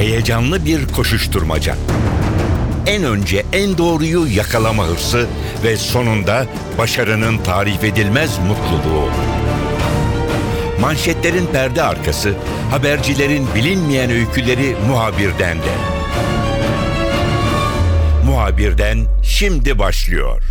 [0.00, 1.76] Heyecanlı bir koşuşturmaca.
[2.86, 5.26] En önce en doğruyu yakalama hırsı
[5.64, 6.46] ve sonunda
[6.78, 9.08] başarının tarif edilmez mutluluğu.
[10.80, 12.34] Manşetlerin perde arkası,
[12.70, 15.74] habercilerin bilinmeyen öyküleri muhabirden de.
[18.26, 20.42] Muhabirden şimdi başlıyor.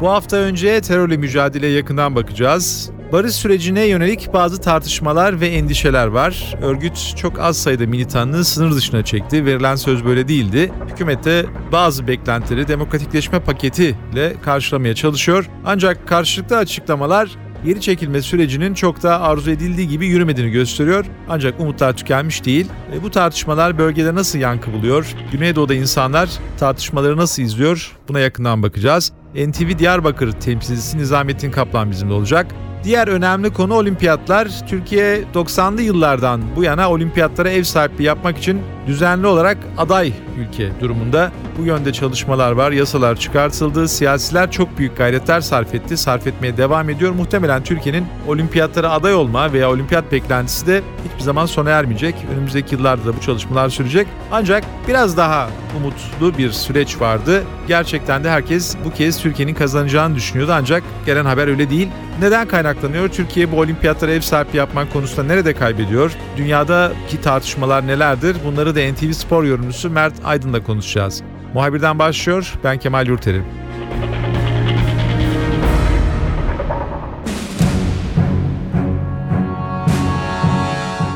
[0.00, 2.90] Bu hafta önce terörle mücadeleye yakından bakacağız.
[3.12, 6.54] Barış sürecine yönelik bazı tartışmalar ve endişeler var.
[6.62, 9.44] Örgüt çok az sayıda militanını sınır dışına çekti.
[9.44, 10.72] Verilen söz böyle değildi.
[10.90, 15.50] Hükümet de bazı beklentileri demokratikleşme paketiyle karşılamaya çalışıyor.
[15.64, 17.30] Ancak karşılıklı açıklamalar
[17.64, 21.06] geri çekilme sürecinin çok da arzu edildiği gibi yürümediğini gösteriyor.
[21.28, 22.66] Ancak umutlar tükenmiş değil.
[22.94, 25.14] E, bu tartışmalar bölgede nasıl yankı buluyor?
[25.32, 27.96] Güneydoğu'da insanlar tartışmaları nasıl izliyor?
[28.08, 29.12] Buna yakından bakacağız.
[29.34, 32.46] NTV Diyarbakır temsilcisi Nizamettin Kaplan bizimle olacak.
[32.84, 34.48] Diğer önemli konu olimpiyatlar.
[34.68, 41.32] Türkiye 90'lı yıllardan bu yana olimpiyatlara ev sahipliği yapmak için düzenli olarak aday ülke durumunda.
[41.58, 46.90] Bu yönde çalışmalar var, yasalar çıkartıldı, siyasiler çok büyük gayretler sarf etti, sarf etmeye devam
[46.90, 47.12] ediyor.
[47.12, 52.14] Muhtemelen Türkiye'nin olimpiyatlara aday olma veya olimpiyat beklentisi de hiçbir zaman sona ermeyecek.
[52.34, 54.06] Önümüzdeki yıllarda da bu çalışmalar sürecek.
[54.32, 57.42] Ancak biraz daha umutlu bir süreç vardı.
[57.68, 61.88] Gerçekten de herkes bu kez Türkiye'nin kazanacağını düşünüyordu ancak gelen haber öyle değil.
[62.20, 63.08] Neden kaynaklanıyor?
[63.08, 66.12] Türkiye bu olimpiyatlara ev sahipliği yapmak konusunda nerede kaybediyor?
[66.36, 68.36] Dünyadaki tartışmalar nelerdir?
[68.44, 71.22] Bunları da NTV Spor yorumcusu Mert Aydın'la konuşacağız.
[71.54, 72.54] Muhabirden başlıyor.
[72.64, 73.44] Ben Kemal Yurterim.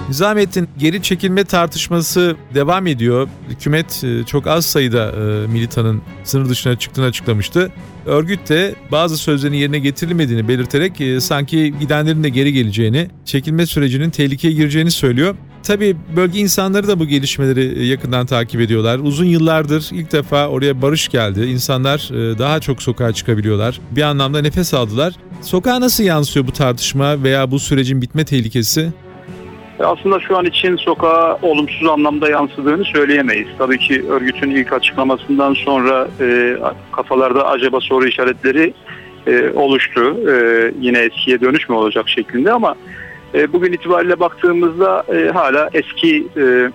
[0.09, 3.29] Nizamettin geri çekilme tartışması devam ediyor.
[3.49, 7.73] Hükümet e, çok az sayıda e, militanın sınır dışına çıktığını açıklamıştı.
[8.07, 14.11] Örgüt de bazı sözlerin yerine getirilmediğini belirterek e, sanki gidenlerin de geri geleceğini, çekilme sürecinin
[14.11, 15.35] tehlikeye gireceğini söylüyor.
[15.67, 18.99] Tabii bölge insanları da bu gelişmeleri yakından takip ediyorlar.
[19.03, 21.45] Uzun yıllardır ilk defa oraya barış geldi.
[21.45, 23.81] İnsanlar daha çok sokağa çıkabiliyorlar.
[23.91, 25.15] Bir anlamda nefes aldılar.
[25.43, 28.91] Sokağa nasıl yansıyor bu tartışma veya bu sürecin bitme tehlikesi?
[29.85, 33.49] Aslında şu an için sokağa olumsuz anlamda yansıdığını söyleyemeyiz.
[33.59, 36.57] Tabii ki örgütün ilk açıklamasından sonra e,
[36.93, 38.75] kafalarda acaba soru işaretleri
[39.27, 40.17] e, oluştu.
[40.31, 40.35] E,
[40.81, 42.75] yine eskiye dönüş mü olacak şeklinde ama
[43.35, 46.71] e, bugün itibariyle baktığımızda e, hala eski e,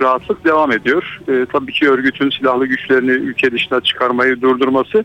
[0.00, 1.20] rahatlık devam ediyor.
[1.28, 5.04] E, tabii ki örgütün silahlı güçlerini ülke dışına çıkarmayı durdurması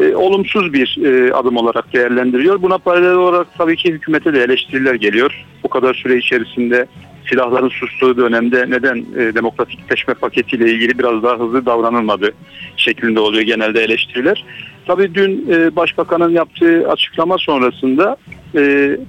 [0.00, 2.62] e, olumsuz bir e, adım olarak değerlendiriyor.
[2.62, 5.44] Buna paralel olarak tabii ki hükümete de eleştiriler geliyor.
[5.64, 6.86] Bu kadar süre içerisinde
[7.30, 12.32] silahların sustuğu dönemde neden e, demokratikleşme paketiyle ilgili biraz daha hızlı davranılmadı
[12.76, 14.44] şeklinde oluyor genelde eleştiriler.
[14.86, 18.16] Tabii dün e, Başbakanın yaptığı açıklama sonrasında
[18.54, 18.60] e,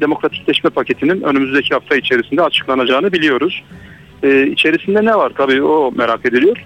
[0.02, 3.64] demokratikleşme paketinin önümüzdeki hafta içerisinde açıklanacağını biliyoruz.
[4.24, 6.58] E, içerisinde ne var tabii o merak ediliyor.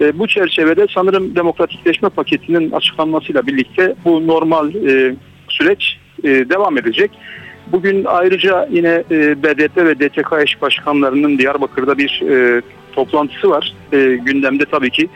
[0.00, 5.14] E, bu çerçevede sanırım demokratikleşme paketinin açıklanmasıyla birlikte bu normal e,
[5.48, 7.10] süreç e, devam edecek.
[7.72, 12.62] Bugün ayrıca yine e, BDP ve DTK eş başkanlarının Diyarbakır'da bir e,
[12.92, 13.72] toplantısı var.
[13.92, 15.08] E, gündemde tabii ki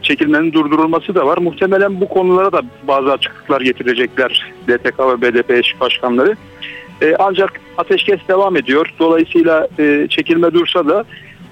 [0.00, 1.38] çekilmenin durdurulması da var.
[1.38, 6.36] Muhtemelen bu konulara da bazı açıklıklar getirecekler DTK ve BDP eş başkanları.
[7.02, 8.94] E, ancak ateşkes devam ediyor.
[8.98, 11.04] Dolayısıyla e, çekilme dursa da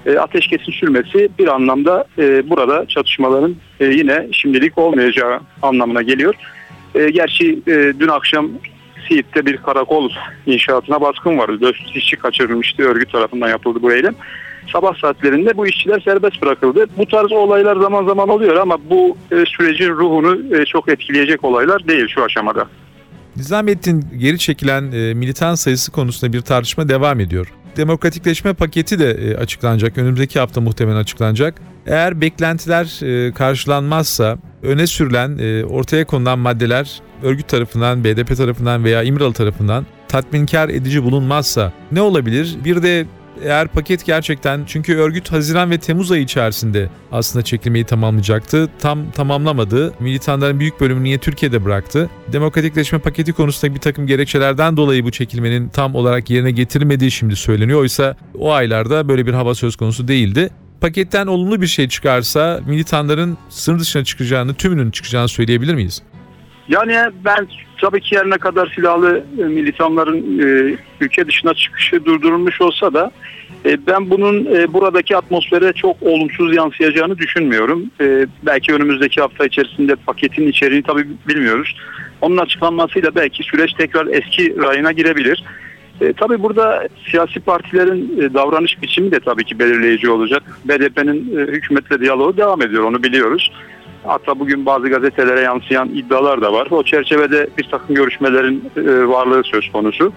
[0.05, 2.05] e, ateşkesin sürmesi bir anlamda
[2.43, 6.35] burada çatışmaların yine şimdilik olmayacağı anlamına geliyor.
[6.93, 7.59] Gerçi
[7.99, 8.49] dün akşam
[9.07, 10.09] Siirt'te bir karakol
[10.45, 11.61] inşaatına baskın vardı.
[11.61, 12.83] 400 işçi kaçırılmıştı.
[12.83, 14.15] Örgüt tarafından yapıldı bu eylem.
[14.71, 16.85] Sabah saatlerinde bu işçiler serbest bırakıldı.
[16.97, 21.87] Bu tarz olaylar zaman zaman oluyor ama bu e, sürecin ruhunu e, çok etkileyecek olaylar
[21.87, 22.67] değil şu aşamada.
[23.35, 29.37] Nizamettin geri çekilen e, militan sayısı konusunda bir tartışma devam ediyor demokratikleşme paketi de e,
[29.37, 29.97] açıklanacak.
[29.97, 31.61] Önümüzdeki hafta muhtemelen açıklanacak.
[31.85, 39.03] Eğer beklentiler e, karşılanmazsa öne sürülen, e, ortaya konulan maddeler örgüt tarafından, BDP tarafından veya
[39.03, 42.55] İmralı tarafından tatminkar edici bulunmazsa ne olabilir?
[42.65, 43.05] Bir de
[43.43, 48.69] eğer paket gerçekten çünkü örgüt Haziran ve Temmuz ayı içerisinde aslında çekilmeyi tamamlayacaktı.
[48.79, 49.93] Tam tamamlamadı.
[49.99, 52.09] Militanların büyük bölümünü niye Türkiye'de bıraktı?
[52.31, 57.79] Demokratikleşme paketi konusunda bir takım gerekçelerden dolayı bu çekilmenin tam olarak yerine getirilmediği şimdi söyleniyor.
[57.79, 60.49] Oysa o aylarda böyle bir hava söz konusu değildi
[60.81, 66.01] paketten olumlu bir şey çıkarsa militanların sınır dışına çıkacağını, tümünün çıkacağını söyleyebilir miyiz?
[66.69, 67.47] Yani ben
[67.81, 73.11] tabii ki yerine kadar silahlı e, militanların e, ülke dışına çıkışı durdurulmuş olsa da
[73.65, 77.91] e, ben bunun e, buradaki atmosfere çok olumsuz yansıyacağını düşünmüyorum.
[78.01, 81.75] E, belki önümüzdeki hafta içerisinde paketin içeriğini tabii bilmiyoruz.
[82.21, 85.43] Onun açıklanmasıyla belki süreç tekrar eski rayına girebilir.
[86.01, 90.43] E, tabii burada siyasi partilerin e, davranış biçimi de tabii ki belirleyici olacak.
[90.65, 93.51] BDP'nin e, hükümetle diyaloğu devam ediyor onu biliyoruz.
[94.07, 96.67] Hatta bugün bazı gazetelere yansıyan iddialar da var.
[96.71, 100.13] O çerçevede bir takım görüşmelerin e, varlığı söz konusu.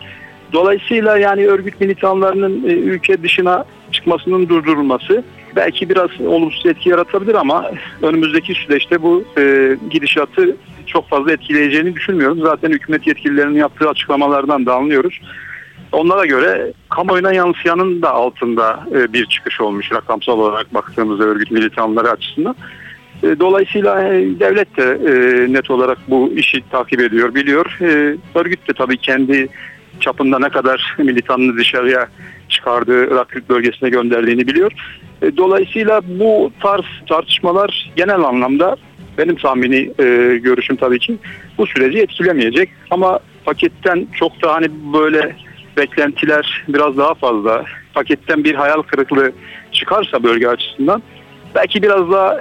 [0.53, 5.25] Dolayısıyla yani örgüt militanlarının e, ülke dışına çıkmasının durdurulması
[5.57, 7.71] belki biraz olumsuz etki yaratabilir ama
[8.03, 10.57] önümüzdeki süreçte bu e, gidişatı
[10.87, 12.41] çok fazla etkileyeceğini düşünmüyorum.
[12.43, 15.21] Zaten hükümet yetkililerinin yaptığı açıklamalardan da anlıyoruz.
[15.93, 22.57] Onlara göre kamuoyuna yansıyanın da altında bir çıkış olmuş rakamsal olarak baktığımızda örgüt militanları açısından.
[23.23, 27.79] E, dolayısıyla e, devlet de e, net olarak bu işi takip ediyor, biliyor.
[28.35, 29.49] Örgüt de tabii kendi
[30.01, 32.09] çapında ne kadar militanını dışarıya
[32.49, 34.73] çıkardığı Irak bölgesine gönderdiğini biliyor.
[35.37, 38.77] Dolayısıyla bu tarz tartışmalar genel anlamda
[39.19, 39.93] benim tahmini
[40.43, 41.17] görüşüm tabii ki
[41.59, 42.71] bu süreci etkilemeyecek.
[42.91, 45.37] Ama paketten çok da hani böyle
[45.77, 47.65] beklentiler biraz daha fazla.
[47.95, 49.33] Paketten bir hayal kırıklığı
[49.73, 51.03] çıkarsa bölge açısından
[51.55, 52.41] belki biraz daha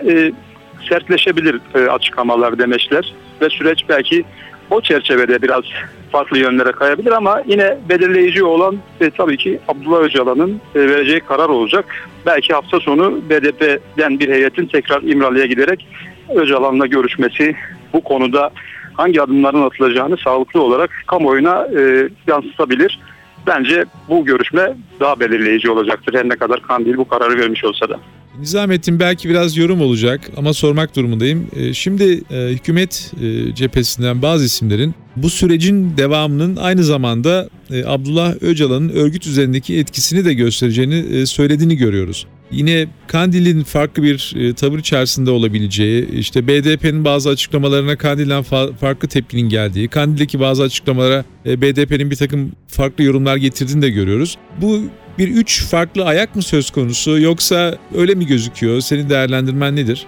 [0.90, 4.26] sertleşebilir e, açıklamalar, demeçler ve süreç belki
[4.70, 5.64] o çerçevede biraz
[6.12, 11.50] farklı yönlere kayabilir ama yine belirleyici olan e, tabii ki Abdullah Öcalan'ın e, vereceği karar
[11.50, 11.86] olacak.
[12.26, 15.88] Belki hafta sonu BDP'den bir heyetin tekrar İmralı'ya giderek
[16.36, 17.56] Öcalan'la görüşmesi
[17.94, 18.52] bu konuda
[18.94, 23.00] hangi adımların atılacağını sağlıklı olarak kamuoyuna e, yansıtabilir.
[23.48, 28.00] Bence bu görüşme daha belirleyici olacaktır her ne kadar Kandil bu kararı vermiş olsa da.
[28.40, 31.48] Nizamettin belki biraz yorum olacak ama sormak durumundayım.
[31.56, 37.50] E, şimdi e, hükümet e, cephesinden bazı isimlerin bu sürecin devamının aynı zamanda
[37.86, 42.28] Abdullah Öcalan'ın örgüt üzerindeki etkisini de göstereceğini söylediğini görüyoruz.
[42.52, 49.88] Yine Kandil'in farklı bir tavır içerisinde olabileceği, işte BDP'nin bazı açıklamalarına Kandil'den farklı tepkinin geldiği,
[49.88, 54.38] Kandil'deki bazı açıklamalara BDP'nin bir takım farklı yorumlar getirdiğini de görüyoruz.
[54.62, 54.80] Bu
[55.18, 58.80] bir üç farklı ayak mı söz konusu yoksa öyle mi gözüküyor?
[58.80, 60.06] Senin değerlendirmen nedir?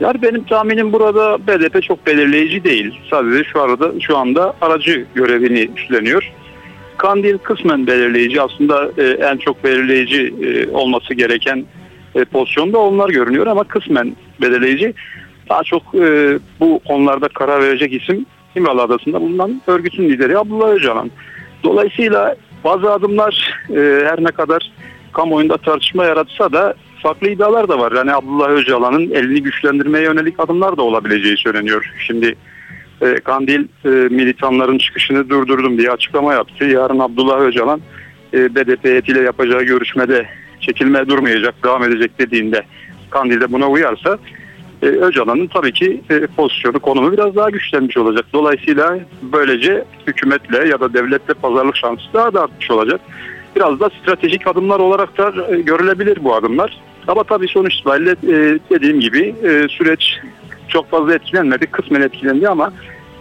[0.00, 2.94] Yani benim tahminim burada BDP çok belirleyici değil.
[3.10, 6.32] Sadece şu arada şu anda aracı görevini üstleniyor.
[7.00, 11.64] Kandil kısmen belirleyici aslında e, en çok belirleyici e, olması gereken
[12.14, 14.94] e, pozisyonda onlar görünüyor ama kısmen belirleyici.
[15.48, 18.26] Daha çok e, bu konularda karar verecek isim
[18.56, 21.10] İmralı Adası'nda bulunan örgütün lideri Abdullah Öcalan.
[21.64, 24.72] Dolayısıyla bazı adımlar e, her ne kadar
[25.12, 27.92] kamuoyunda tartışma yaratsa da farklı iddialar da var.
[27.92, 31.92] Yani Abdullah Öcalan'ın elini güçlendirmeye yönelik adımlar da olabileceği söyleniyor.
[32.06, 32.36] Şimdi
[33.00, 36.64] e, Kandil e, militanların çıkışını durdurdum diye açıklama yaptı.
[36.64, 37.80] Yarın Abdullah Öcalan
[38.34, 40.26] e, BDP heyetiyle yapacağı görüşmede
[40.60, 42.62] çekilme durmayacak, devam edecek dediğinde
[43.10, 44.18] Kandil de buna uyarsa
[44.82, 46.00] Öcalan'ın tabii ki
[46.36, 48.26] pozisyonu, konumu biraz daha güçlenmiş olacak.
[48.32, 53.00] Dolayısıyla böylece hükümetle ya da devletle pazarlık şansı daha da artmış olacak.
[53.56, 56.80] Biraz da stratejik adımlar olarak da görülebilir bu adımlar.
[57.08, 58.16] Ama tabii sonuç itibariyle
[58.70, 59.34] dediğim gibi
[59.70, 60.20] süreç
[60.70, 61.66] çok fazla etkilenmedi.
[61.66, 62.72] Kısmen etkilendi ama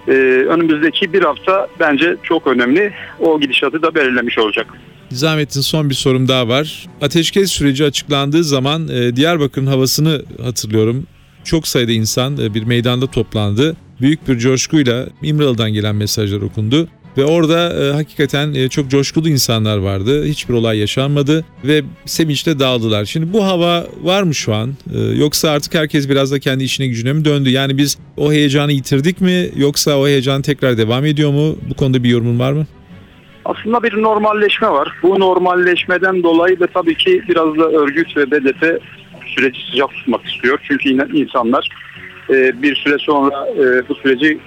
[0.07, 0.12] e,
[0.50, 2.94] önümüzdeki bir hafta bence çok önemli.
[3.19, 4.68] O gidişatı da belirlemiş olacak.
[5.12, 6.88] Nizamettin son bir sorum daha var.
[7.01, 11.07] Ateşkes süreci açıklandığı zaman e, Diyarbakır'ın havasını hatırlıyorum
[11.44, 13.75] çok sayıda insan e, bir meydanda toplandı.
[14.01, 16.88] Büyük bir coşkuyla İmralı'dan gelen mesajlar okundu.
[17.19, 20.25] Ve orada e, hakikaten e, çok coşkulu insanlar vardı.
[20.25, 23.05] Hiçbir olay yaşanmadı ve sevinçle dağıldılar.
[23.05, 24.70] Şimdi bu hava var mı şu an?
[24.96, 27.50] E, yoksa artık herkes biraz da kendi işine gücüne mi döndü?
[27.50, 29.50] Yani biz o heyecanı yitirdik mi?
[29.55, 31.55] Yoksa o heyecan tekrar devam ediyor mu?
[31.70, 32.67] Bu konuda bir yorumun var mı?
[33.46, 34.91] Aslında bir normalleşme var.
[35.03, 38.82] Bu normalleşmeden dolayı da tabii ki biraz da örgüt ve BDP
[39.25, 40.60] süreci sıcak tutmak istiyor.
[40.67, 41.70] Çünkü insanlar
[42.29, 44.39] e, bir süre sonra e, bu süreci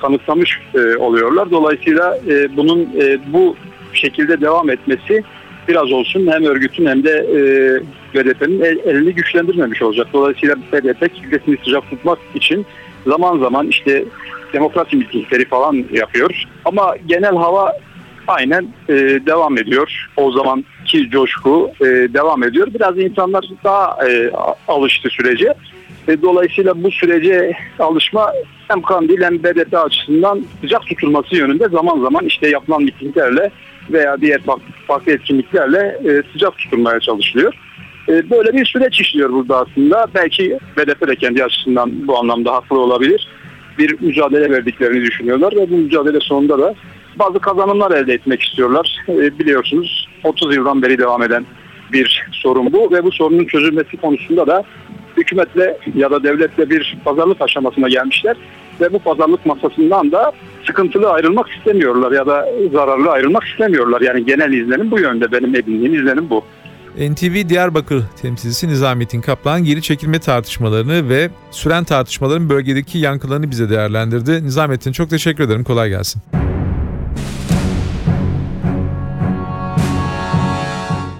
[0.00, 1.50] kanıtlamış e, oluyorlar.
[1.50, 3.56] Dolayısıyla e, bunun e, bu
[3.92, 5.22] şekilde devam etmesi
[5.68, 7.38] biraz olsun hem örgütün hem de e,
[8.14, 10.06] BDP'nin el, elini güçlendirmemiş olacak.
[10.12, 12.66] Dolayısıyla BDP kitlesini sıcak tutmak için
[13.06, 14.04] zaman zaman işte
[14.52, 16.44] demokrasi mitingleri falan yapıyor.
[16.64, 17.72] Ama genel hava
[18.28, 18.94] aynen e,
[19.26, 20.08] devam ediyor.
[20.16, 22.68] O zamanki coşku e, devam ediyor.
[22.74, 24.30] Biraz insanlar daha e,
[24.68, 25.54] alıştı sürece.
[26.08, 28.32] E, dolayısıyla bu sürece alışma
[28.68, 33.50] hem Kandil hem BDP açısından sıcak tutulması yönünde zaman zaman işte yapılan mitinglerle
[33.90, 34.40] veya diğer
[34.86, 37.52] farklı etkinliklerle e, sıcak tutulmaya çalışılıyor.
[38.08, 40.06] E, böyle bir süreç işliyor burada aslında.
[40.14, 43.28] Belki BDP de kendi açısından bu anlamda haklı olabilir.
[43.78, 46.74] Bir mücadele verdiklerini düşünüyorlar ve bu mücadele sonunda da
[47.18, 48.96] bazı kazanımlar elde etmek istiyorlar.
[49.08, 51.46] E, biliyorsunuz 30 yıldan beri devam eden
[51.92, 54.64] bir sorun bu ve bu sorunun çözülmesi konusunda da
[55.16, 58.36] hükümetle ya da devletle bir pazarlık aşamasına gelmişler.
[58.80, 60.32] ve bu pazarlık masasından da
[60.66, 64.00] sıkıntılı ayrılmak istemiyorlar ya da zararlı ayrılmak istemiyorlar.
[64.00, 66.44] Yani genel izlenim bu yönde benim edindiğim izlenim bu.
[66.98, 74.44] NTV Diyarbakır temsilcisi Nizamettin Kaplan geri çekilme tartışmalarını ve süren tartışmaların bölgedeki yankılarını bize değerlendirdi.
[74.44, 75.64] Nizamettin çok teşekkür ederim.
[75.64, 76.22] Kolay gelsin.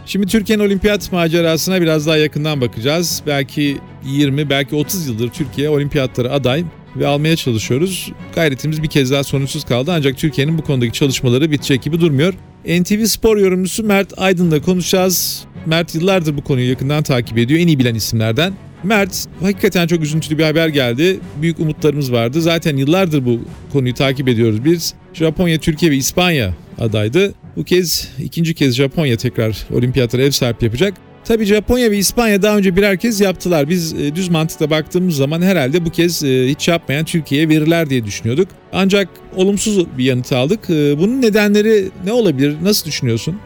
[0.06, 3.22] Şimdi Türkiye'nin olimpiyat macerasına biraz daha yakından bakacağız.
[3.26, 6.64] Belki 20, belki 30 yıldır Türkiye olimpiyatlara aday
[6.96, 8.12] ve almaya çalışıyoruz.
[8.34, 12.34] Gayretimiz bir kez daha sonuçsuz kaldı ancak Türkiye'nin bu konudaki çalışmaları bitecek gibi durmuyor.
[12.64, 15.44] NTV Spor yorumcusu Mert Aydın'la konuşacağız.
[15.66, 17.60] Mert yıllardır bu konuyu yakından takip ediyor.
[17.60, 18.52] En iyi bilen isimlerden.
[18.82, 21.20] Mert, hakikaten çok üzüntülü bir haber geldi.
[21.42, 22.40] Büyük umutlarımız vardı.
[22.42, 23.40] Zaten yıllardır bu
[23.72, 24.94] konuyu takip ediyoruz biz.
[25.14, 27.34] Japonya, Türkiye ve İspanya adaydı.
[27.56, 30.94] Bu kez ikinci kez Japonya tekrar olimpiyatlara ev sahipliği yapacak.
[31.24, 33.68] Tabii Japonya ve İspanya daha önce birer kez yaptılar.
[33.68, 38.04] Biz e, düz mantıkla baktığımız zaman herhalde bu kez e, hiç yapmayan Türkiye'ye verirler diye
[38.04, 38.48] düşünüyorduk.
[38.72, 40.70] Ancak olumsuz bir yanıt aldık.
[40.70, 42.56] E, bunun nedenleri ne olabilir?
[42.62, 43.40] Nasıl düşünüyorsun?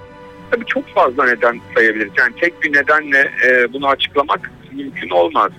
[0.50, 2.12] Tabii çok fazla neden sayabiliriz.
[2.18, 3.30] Yani tek bir nedenle
[3.72, 5.50] bunu açıklamak mümkün olmaz.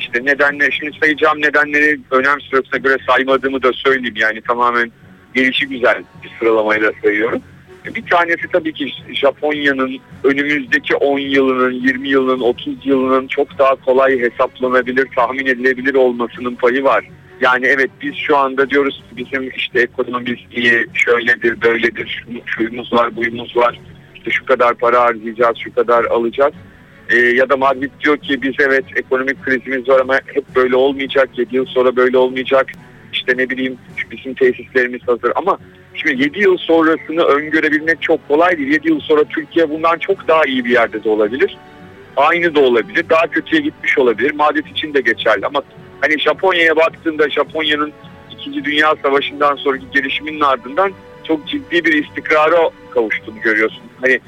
[0.00, 4.14] İşte nedenle, şimdi sayacağım nedenleri önem sırasına göre saymadığımı da söyleyeyim.
[4.16, 4.92] Yani tamamen
[5.34, 7.42] gelişi güzel bir sıralamayla sayıyorum.
[7.94, 14.20] Bir tanesi tabii ki Japonya'nın önümüzdeki 10 yılının, 20 yılının, 30 yılının çok daha kolay
[14.20, 17.04] hesaplanabilir, tahmin edilebilir olmasının payı var.
[17.40, 23.56] Yani evet biz şu anda diyoruz bizim işte ekonomimiz iyi, şöyledir, böyledir, şuyumuz var, buyumuz
[23.56, 23.80] var.
[24.14, 26.54] İşte şu kadar para harcayacağız, şu kadar alacağız.
[27.10, 31.28] Ee, ya da Madrid diyor ki biz evet ekonomik krizimiz var ama hep böyle olmayacak,
[31.36, 32.66] 7 yıl sonra böyle olmayacak.
[33.12, 33.78] İşte ne bileyim
[34.10, 35.58] bizim tesislerimiz hazır ama
[35.98, 38.72] Şimdi 7 yıl sonrasını öngörebilmek çok kolay değil.
[38.72, 41.56] 7 yıl sonra Türkiye bundan çok daha iyi bir yerde de olabilir.
[42.16, 43.04] Aynı da olabilir.
[43.10, 44.34] Daha kötüye gitmiş olabilir.
[44.34, 45.62] Madet için de geçerli ama
[46.00, 47.92] hani Japonya'ya baktığında Japonya'nın
[48.30, 48.64] 2.
[48.64, 50.92] Dünya Savaşı'ndan sonraki gelişiminin ardından
[51.24, 53.82] çok ciddi bir istikrara kavuştuğunu görüyorsun.
[54.00, 54.20] Hani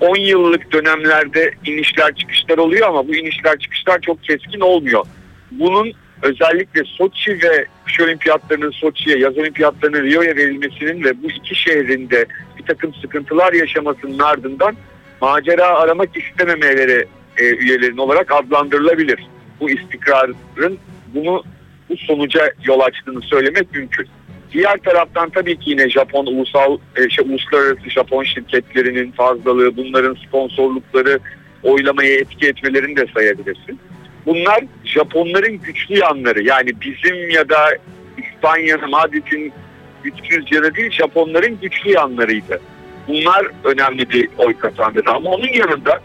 [0.00, 5.04] 10 yıllık dönemlerde inişler çıkışlar oluyor ama bu inişler çıkışlar çok keskin olmuyor.
[5.50, 12.26] Bunun özellikle Soçi ve kış olimpiyatlarının Soçi'ye, yaz olimpiyatlarının Rio'ya verilmesinin ve bu iki şehrinde
[12.58, 14.76] bir takım sıkıntılar yaşamasının ardından
[15.20, 17.06] macera aramak istememeleri
[17.36, 19.26] e, üyelerin olarak adlandırılabilir.
[19.60, 20.78] Bu istikrarın
[21.14, 21.42] bunu
[21.88, 24.06] bu sonuca yol açtığını söylemek mümkün.
[24.52, 31.18] Diğer taraftan tabii ki yine Japon ulusal e, şey, uluslararası Japon şirketlerinin fazlalığı, bunların sponsorlukları
[31.62, 33.80] oylamaya etki etmelerini de sayabilirsin.
[34.26, 36.42] Bunlar Japonların güçlü yanları.
[36.42, 37.68] Yani bizim ya da
[38.18, 39.52] İspanya'nın, Madrid'in
[40.02, 42.60] güçsüz yanı değil Japonların güçlü yanlarıydı.
[43.08, 45.10] Bunlar önemli bir oy kazandırdı.
[45.10, 46.00] Ama onun yanında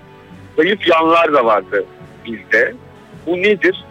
[0.57, 1.85] zayıf yanlar da vardı
[2.25, 2.73] bizde.
[3.25, 3.83] Bu nedir?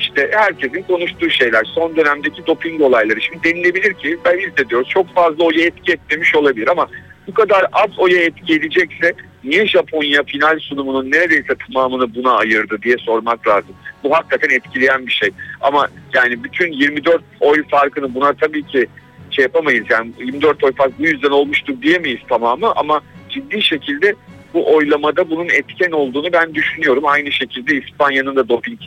[0.00, 1.64] İşte herkesin konuştuğu şeyler.
[1.64, 3.20] Son dönemdeki doping olayları.
[3.20, 6.88] Şimdi denilebilir ki ben biz de diyoruz çok fazla oya etki etmemiş olabilir ama
[7.26, 12.96] bu kadar az oya etki edecekse niye Japonya final sunumunun neredeyse tamamını buna ayırdı diye
[12.96, 13.74] sormak lazım.
[14.04, 15.30] Bu hakikaten etkileyen bir şey.
[15.60, 18.86] Ama yani bütün 24 oy farkını buna tabii ki
[19.30, 19.86] şey yapamayız.
[19.90, 24.14] Yani 24 oy fark bu yüzden olmuştur diyemeyiz tamamı ama ciddi şekilde
[24.54, 27.06] bu oylamada bunun etken olduğunu ben düşünüyorum.
[27.06, 28.80] Aynı şekilde İspanya'nın da doping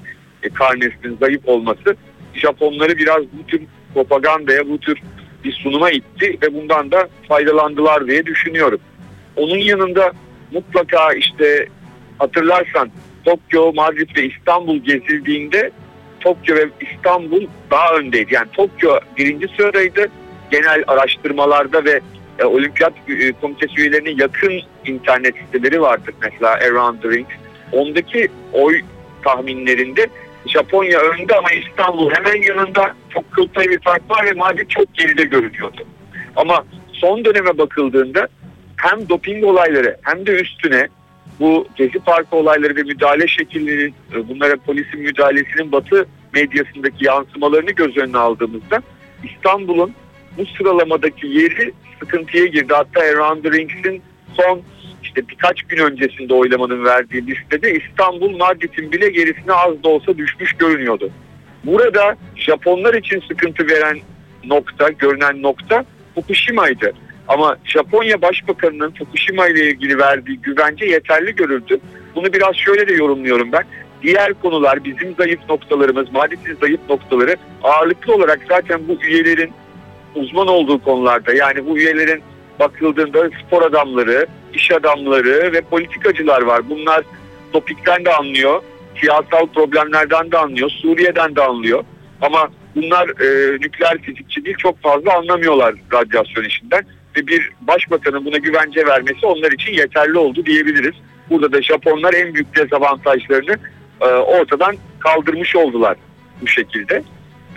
[0.44, 1.96] e, karnesinin zayıf olması
[2.34, 3.62] Japonları biraz bu tür
[3.94, 5.00] propagandaya, bu tür
[5.44, 8.80] bir sunuma itti ve bundan da faydalandılar diye düşünüyorum.
[9.36, 10.12] Onun yanında
[10.54, 11.68] mutlaka işte
[12.20, 12.90] hatırlarsan
[13.26, 15.72] Tokyo, Madrid ve İstanbul gezildiğinde
[16.20, 18.34] Tokyo ve İstanbul daha öndeydi.
[18.34, 20.08] Yani Tokyo birinci sıradaydı.
[20.52, 22.02] Genel araştırmalarda ve
[22.40, 24.54] e, olimpiyat e, komitesi üyelerine yakın
[24.86, 26.14] internet siteleri vardır.
[26.22, 27.28] Mesela Around the Ring.
[27.72, 28.82] Ondaki oy
[29.24, 30.08] tahminlerinde
[30.46, 35.24] Japonya önde ama İstanbul hemen yanında çok kıl bir fark var ve Madrid çok geride
[35.24, 35.82] görünüyordu.
[36.36, 38.28] Ama son döneme bakıldığında
[38.84, 40.88] hem doping olayları hem de üstüne
[41.40, 47.98] bu Gezi Parkı olayları ve müdahale şekillerinin e, bunlara polisin müdahalesinin batı medyasındaki yansımalarını göz
[47.98, 48.82] önüne aldığımızda
[49.24, 49.94] İstanbul'un
[50.38, 52.74] bu sıralamadaki yeri sıkıntıya girdi.
[52.74, 54.02] Hatta Around the Rings'in
[54.38, 54.62] son
[55.04, 60.54] işte birkaç gün öncesinde oylamanın verdiği listede İstanbul Madrid'in bile gerisine az da olsa düşmüş
[60.54, 61.10] görünüyordu.
[61.64, 64.00] Burada Japonlar için sıkıntı veren
[64.44, 65.86] nokta, görünen nokta
[66.16, 66.94] Fukushima'ydı.
[67.28, 71.80] Ama Japonya Başbakanı'nın Fukushima ile ilgili verdiği güvence yeterli görüldü.
[72.16, 73.64] Bunu biraz şöyle de yorumluyorum ben.
[74.04, 79.52] Diğer konular bizim zayıf noktalarımız, Madrid'in zayıf noktaları ağırlıklı olarak zaten bu üyelerin
[80.16, 82.22] uzman olduğu konularda yani bu üyelerin
[82.60, 86.70] bakıldığında spor adamları, iş adamları ve politikacılar var.
[86.70, 87.04] Bunlar
[87.54, 88.62] topikten de anlıyor,
[89.02, 91.84] siyasal problemlerden de anlıyor, Suriye'den de anlıyor.
[92.22, 98.86] Ama bunlar e, nükleer fizikçi değil çok fazla anlamıyorlar radyasyon işinden bir başbakanın buna güvence
[98.86, 100.96] vermesi onlar için yeterli oldu diyebiliriz.
[101.30, 103.58] Burada da Japonlar en büyük dezavantajlarını
[104.02, 105.98] e, ortadan kaldırmış oldular
[106.42, 107.04] bu şekilde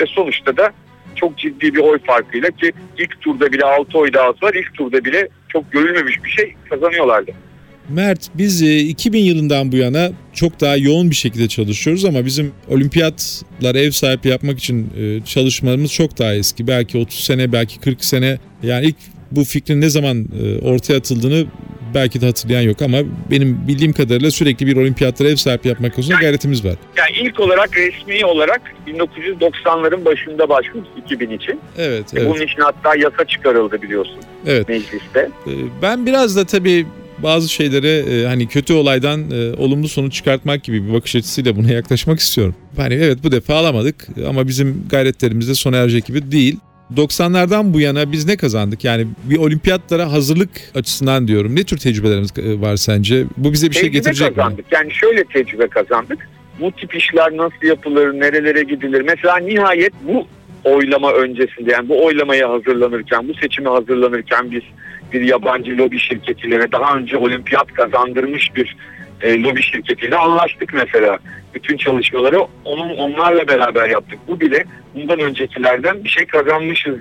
[0.00, 0.72] ve sonuçta da
[1.14, 4.10] çok ciddi bir oy farkıyla ki ilk turda bile 6 oy
[4.42, 7.32] var ilk turda bile çok görülmemiş bir şey kazanıyorlardı.
[7.88, 13.78] Mert biz 2000 yılından bu yana çok daha yoğun bir şekilde çalışıyoruz ama bizim olimpiyatlara
[13.78, 14.92] ev sahipliği yapmak için
[15.25, 16.66] çalışmalarımız çok daha eski.
[16.66, 18.96] Belki 30 sene belki 40 sene yani ilk
[19.30, 20.26] bu fikrin ne zaman
[20.62, 21.47] ortaya atıldığını
[21.95, 22.99] belki de hatırlayan yok ama
[23.30, 26.75] benim bildiğim kadarıyla sürekli bir olimpiyatlara ev sahipliği yapmak konusunda gayretimiz var.
[26.97, 31.61] Yani ilk olarak resmi olarak 1990'ların başında başlamış 2000 için.
[31.78, 32.28] Evet, evet.
[32.28, 34.16] Bunun için hatta yasa çıkarıldı biliyorsun
[34.47, 34.68] evet.
[34.68, 35.30] mecliste.
[35.83, 36.87] Ben biraz da tabii
[37.18, 41.73] bazı şeylere e, hani kötü olaydan e, olumlu sonuç çıkartmak gibi bir bakış açısıyla buna
[41.73, 42.54] yaklaşmak istiyorum.
[42.76, 46.56] Hani evet bu defa alamadık ama bizim gayretlerimiz de sona erecek gibi değil.
[46.94, 48.84] 90'lardan bu yana biz ne kazandık?
[48.84, 51.56] Yani bir olimpiyatlara hazırlık açısından diyorum.
[51.56, 53.24] Ne tür tecrübelerimiz e, var sence?
[53.36, 54.58] Bu bize bir tecrübe şey getirecek kazandık.
[54.58, 54.64] mi?
[54.70, 56.28] Yani şöyle tecrübe kazandık.
[56.60, 59.00] Bu tip işler nasıl yapılır, nerelere gidilir?
[59.00, 60.26] Mesela nihayet bu
[60.64, 64.62] oylama öncesinde yani bu oylamaya hazırlanırken, bu seçime hazırlanırken biz
[65.12, 68.76] bir yabancı lobi şirketiyle ve daha önce olimpiyat kazandırmış bir
[69.22, 71.18] e, lobi şirketiyle anlaştık mesela.
[71.56, 74.18] Bütün çalışmaları onun onlarla beraber yaptık.
[74.28, 76.96] Bu bile bundan öncekilerden bir şey kazanmışız.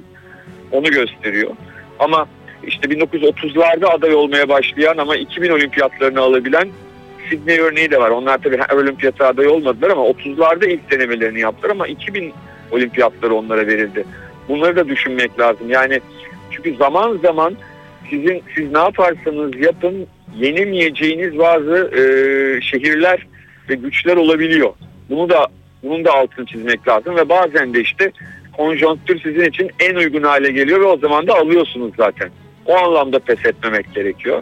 [0.71, 1.51] Onu gösteriyor.
[2.00, 2.27] Ama
[2.63, 6.69] işte 1930'larda aday olmaya başlayan ama 2000 olimpiyatlarını alabilen
[7.29, 8.09] Sydney örneği de var.
[8.09, 12.33] Onlar tabii her olimpiyata aday olmadılar ama 30'larda ilk denemelerini yaptılar ama 2000
[12.71, 14.05] olimpiyatları onlara verildi.
[14.50, 15.69] Bunları da düşünmek lazım.
[15.69, 16.00] Yani
[16.51, 17.55] çünkü zaman zaman
[18.09, 22.01] sizin siz ne yaparsanız yapın yenemeyeceğiniz bazı e,
[22.62, 23.27] şehirler
[23.69, 24.74] ve güçler olabiliyor.
[25.10, 25.48] Bunu da
[25.84, 28.12] bunun da altını çizmek lazım ve bazen de işte
[28.57, 32.29] konjonktür sizin için en uygun hale geliyor ve o zaman da alıyorsunuz zaten.
[32.65, 34.41] O anlamda pes etmemek gerekiyor.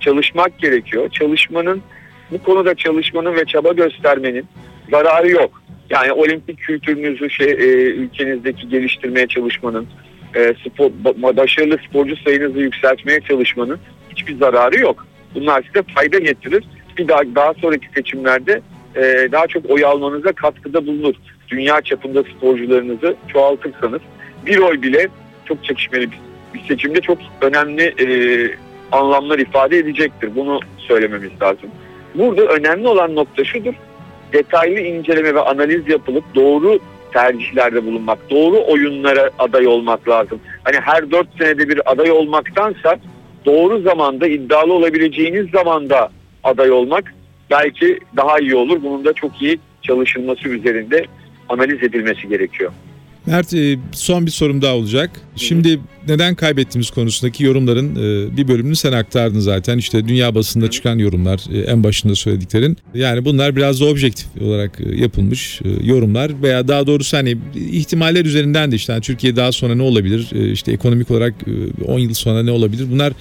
[0.00, 1.10] Çalışmak gerekiyor.
[1.10, 1.82] Çalışmanın
[2.30, 4.46] bu konuda çalışmanın ve çaba göstermenin
[4.90, 5.62] zararı yok.
[5.90, 9.86] Yani olimpik kültürünüzü şey, e, ülkenizdeki geliştirmeye çalışmanın,
[10.34, 10.90] e, spor,
[11.36, 13.78] başarılı sporcu sayınızı yükseltmeye çalışmanın
[14.10, 15.06] hiçbir zararı yok.
[15.34, 16.64] Bunlar size fayda getirir.
[16.98, 18.60] Bir daha, daha sonraki seçimlerde
[18.96, 21.14] e, daha çok oy almanıza katkıda bulunur.
[21.48, 24.00] Dünya çapında sporcularınızı çoğaltırsanız
[24.46, 25.08] bir oy bile
[25.44, 26.18] çok çekişmeli bir,
[26.54, 28.06] bir seçimde çok önemli e,
[28.92, 30.30] anlamlar ifade edecektir.
[30.36, 31.70] Bunu söylememiz lazım.
[32.14, 33.74] Burada önemli olan nokta şudur.
[34.32, 36.78] Detaylı inceleme ve analiz yapılıp doğru
[37.12, 40.40] tercihlerde bulunmak, doğru oyunlara aday olmak lazım.
[40.64, 42.98] Hani her dört senede bir aday olmaktansa
[43.46, 46.10] doğru zamanda iddialı olabileceğiniz zamanda
[46.44, 47.14] aday olmak
[47.50, 48.82] belki daha iyi olur.
[48.82, 51.04] Bunun da çok iyi çalışılması üzerinde
[51.48, 52.72] analiz edilmesi gerekiyor.
[53.28, 55.10] Mert e, son bir sorum daha olacak.
[55.36, 59.78] Şimdi neden kaybettiğimiz konusundaki yorumların e, bir bölümünü sen aktardın zaten.
[59.78, 62.76] İşte dünya basında çıkan yorumlar e, en başında söylediklerin.
[62.94, 68.76] Yani bunlar biraz da objektif olarak yapılmış yorumlar veya daha doğrusu hani ihtimaller üzerinden de
[68.76, 70.52] işte yani Türkiye daha sonra ne olabilir?
[70.52, 71.34] İşte ekonomik olarak
[71.86, 72.86] 10 yıl sonra ne olabilir?
[72.90, 73.12] Bunlar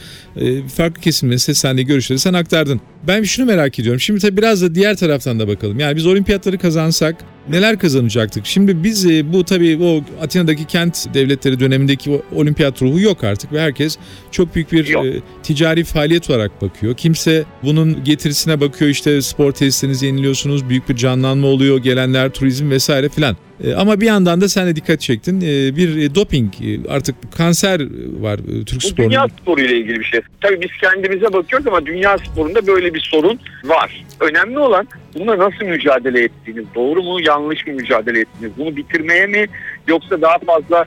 [0.67, 2.81] farklı kesimlerin seslendiği görüşleri sen aktardın.
[3.07, 3.99] Ben şunu merak ediyorum.
[3.99, 5.79] Şimdi tabii biraz da diğer taraftan da bakalım.
[5.79, 7.15] Yani biz olimpiyatları kazansak
[7.49, 8.45] neler kazanacaktık?
[8.45, 13.97] Şimdi biz bu tabii o Atina'daki kent devletleri dönemindeki olimpiyat ruhu yok artık ve herkes
[14.31, 16.95] çok büyük bir e, ticari faaliyet olarak bakıyor.
[16.95, 23.09] Kimse bunun getirisine bakıyor işte spor tesislerinizi yeniliyorsunuz, büyük bir canlanma oluyor, gelenler, turizm vesaire
[23.09, 23.37] filan.
[23.63, 25.41] E, ama bir yandan da sen de dikkat çektin.
[25.41, 26.53] E, bir e, doping
[26.89, 27.81] artık kanser
[28.21, 29.07] var Türk sporunda.
[29.07, 30.21] Bu dünya sporu ile ilgili bir şey.
[30.41, 34.05] Tabii biz kendimize bakıyoruz ama dünya sporunda böyle bir sorun var.
[34.19, 39.47] Önemli olan bununla nasıl mücadele ettiğiniz, doğru mu yanlış mı mücadele ettiğiniz, bunu bitirmeye mi
[39.87, 40.85] yoksa daha fazla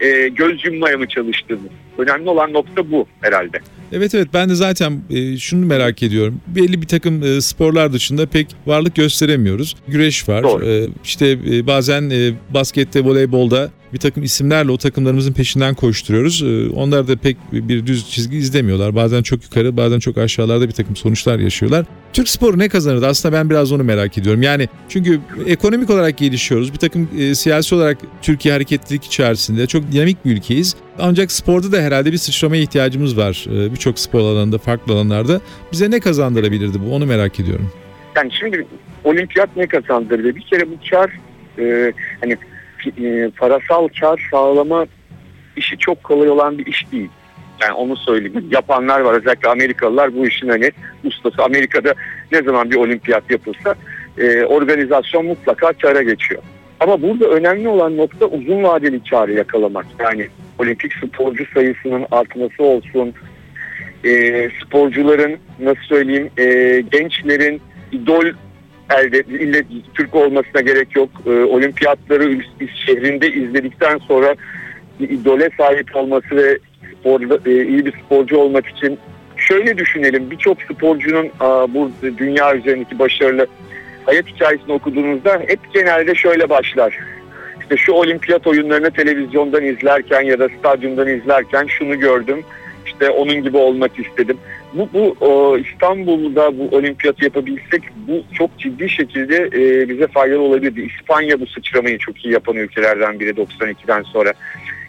[0.00, 1.70] e, göz yummaya mı çalıştığınız.
[1.98, 3.58] Önemli olan nokta bu herhalde.
[3.92, 6.40] Evet evet ben de zaten e, şunu merak ediyorum.
[6.46, 9.76] Belli bir takım e, sporlar dışında pek varlık gösteremiyoruz.
[9.88, 10.42] Güreş var.
[10.42, 10.66] Doğru.
[10.66, 12.12] E, işte bazen
[12.54, 16.42] baskette, voleybolda bir takım isimlerle o takımlarımızın peşinden koşturuyoruz.
[16.42, 18.94] E, onlar da pek bir düz çizgi izlemiyorlar.
[18.94, 21.86] Bazen çok yukarı, bazen çok aşağılarda bir takım sonuçlar yaşıyorlar.
[22.12, 23.06] Türk sporu ne kazanırdı?
[23.06, 24.42] Aslında ben biraz onu merak ediyorum.
[24.42, 26.72] Yani çünkü ekonomik olarak gelişiyoruz.
[26.72, 30.76] Bir takım e, siyasi olarak Türkiye hareketlilik içerisinde çok dinamik bir ülkeyiz.
[30.98, 33.46] Ancak sporda da herhalde bir sıçramaya ihtiyacımız var.
[33.48, 35.40] E, Birçok spor alanında, farklı alanlarda.
[35.72, 36.94] Bize ne kazandırabilirdi bu?
[36.94, 37.70] Onu merak ediyorum.
[38.16, 38.66] Yani şimdi
[39.04, 40.36] olimpiyat ne kazandırdı?
[40.36, 41.10] Bir kere bu kar
[41.58, 42.36] e, hani
[42.86, 44.86] e, parasal kar sağlama
[45.56, 47.08] işi çok kolay olan bir iş değil.
[47.60, 48.48] Yani onu söyleyeyim.
[48.50, 49.14] Yapanlar var.
[49.14, 50.70] Özellikle Amerikalılar bu işin hani
[51.04, 51.42] ustası.
[51.42, 51.94] Amerika'da
[52.32, 53.74] ne zaman bir olimpiyat yapılsa
[54.18, 56.42] e, organizasyon mutlaka kara geçiyor.
[56.80, 59.86] Ama burada önemli olan nokta uzun vadeli karı yakalamak.
[60.00, 63.14] Yani olimpik sporcu sayısının artması olsun,
[64.04, 64.10] e,
[64.64, 66.44] sporcuların nasıl söyleyeyim e,
[66.92, 67.60] gençlerin
[67.92, 68.24] idol
[69.00, 71.08] elde ille Türk olmasına gerek yok.
[71.26, 72.38] E, olimpiyatları
[72.86, 74.34] şehrinde izledikten sonra
[75.00, 76.58] idole sahip olması ve
[77.00, 78.98] sporda, e, iyi bir sporcu olmak için
[79.36, 83.46] şöyle düşünelim birçok sporcunun a, bu dünya üzerindeki başarılı
[84.06, 86.98] hayat hikayesini okuduğunuzda hep genelde şöyle başlar.
[87.60, 92.44] İşte şu olimpiyat oyunlarını televizyondan izlerken ya da stadyumdan izlerken şunu gördüm.
[92.86, 94.38] İşte onun gibi olmak istedim.
[94.74, 100.80] Bu, bu o, İstanbul'da bu olimpiyatı yapabilsek bu çok ciddi şekilde e, bize faydalı olabilirdi.
[100.80, 104.32] İspanya bu sıçramayı çok iyi yapan ülkelerden biri 92'den sonra.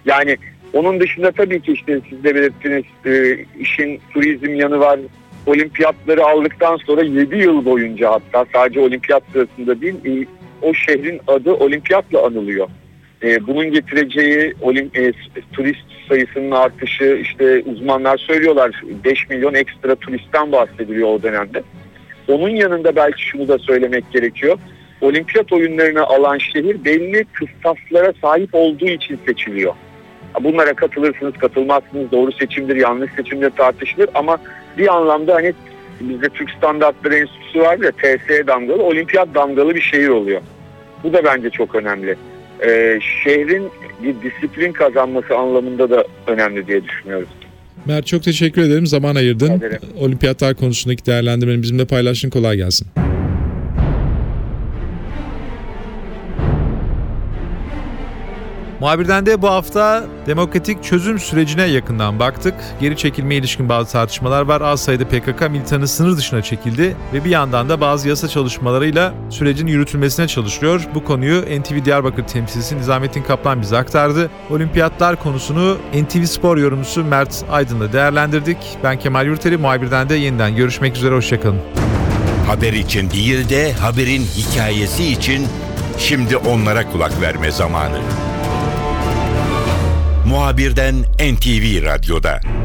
[0.06, 0.38] Yani
[0.74, 5.00] onun dışında tabii ki işte siz de belirttiniz e, işin turizm yanı var.
[5.46, 10.26] Olimpiyatları aldıktan sonra 7 yıl boyunca hatta sadece olimpiyat sırasında değil e,
[10.62, 12.68] o şehrin adı olimpiyatla anılıyor.
[13.24, 15.12] E, bunun getireceği olim, e,
[15.54, 21.64] turist sayısının artışı işte uzmanlar söylüyorlar 5 milyon ekstra turistten bahsediliyor o dönemde.
[22.28, 24.58] Onun yanında belki şunu da söylemek gerekiyor.
[25.02, 29.74] Olimpiyat oyunlarını alan şehir belli kıstaslara sahip olduğu için seçiliyor.
[30.42, 34.38] Bunlara katılırsınız, katılmazsınız, doğru seçimdir, yanlış seçimdir tartışılır ama
[34.78, 35.54] bir anlamda hani
[36.00, 40.42] bizde Türk Standartları Enstitüsü var ya TSE damgalı, olimpiyat damgalı bir şehir oluyor.
[41.04, 42.16] Bu da bence çok önemli.
[42.68, 43.70] Ee, şehrin
[44.04, 47.30] bir disiplin kazanması anlamında da önemli diye düşünüyoruz.
[47.86, 48.88] Mert çok teşekkür ederim.
[48.88, 49.62] Zaman ayırdın.
[50.00, 52.30] Olimpiyatlar konusundaki değerlendirmeni bizimle paylaştın.
[52.30, 52.88] Kolay gelsin.
[58.84, 62.54] Muhabirden de bu hafta demokratik çözüm sürecine yakından baktık.
[62.80, 64.62] Geri çekilmeye ilişkin bazı tartışmalar var.
[64.62, 69.68] Az sayıda PKK militanı sınır dışına çekildi ve bir yandan da bazı yasa çalışmalarıyla sürecin
[69.68, 70.88] yürütülmesine çalışıyor.
[70.96, 74.30] Bu konuyu NTV Diyarbakır temsilcisi Nizamettin Kaplan bize aktardı.
[74.50, 78.58] Olimpiyatlar konusunu NTV Spor yorumcusu Mert Aydın'la değerlendirdik.
[78.84, 81.62] Ben Kemal Yurteri, muhabirden de yeniden görüşmek üzere, hoşçakalın.
[82.48, 85.48] Haber için değil de haberin hikayesi için
[85.98, 88.00] şimdi onlara kulak verme zamanı.
[90.34, 92.63] Muhabirden NTV Radyo'da.